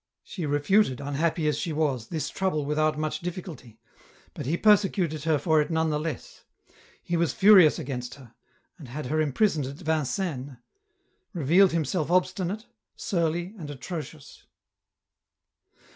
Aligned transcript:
She 0.23 0.47
refuted, 0.47 0.99
unhappy 0.99 1.47
as 1.47 1.59
she 1.59 1.71
was, 1.71 2.07
this 2.07 2.31
trouble 2.31 2.65
without 2.65 2.97
much 2.97 3.19
difficulty, 3.19 3.79
but 4.33 4.47
he 4.47 4.57
persecuted 4.57 5.25
her 5.25 5.37
for 5.37 5.61
it 5.61 5.69
none 5.69 5.91
the 5.91 5.99
less; 5.99 6.43
he 7.03 7.15
was 7.15 7.33
furious 7.33 7.77
against 7.77 8.15
her, 8.15 8.33
and 8.79 8.87
had 8.87 9.05
her 9.05 9.21
imprisoned 9.21 9.67
at 9.67 9.75
Vincennes; 9.75 10.57
revealed 11.33 11.71
himself 11.71 12.09
obstinate, 12.09 12.65
surly, 12.95 13.53
and 13.59 13.69
atrocious. 13.69 14.47